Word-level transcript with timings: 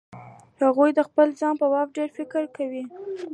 هغوی 0.63 0.89
د 0.93 0.99
خپل 1.07 1.27
ځان 1.39 1.53
په 1.61 1.65
باب 1.73 1.87
ډېر 1.97 2.09
فکر 2.17 2.43
کوي. 2.55 2.83